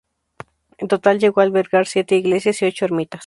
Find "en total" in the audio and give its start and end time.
0.79-1.19